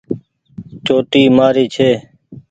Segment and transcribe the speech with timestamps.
[0.85, 1.89] چوٽي مآري ڇي۔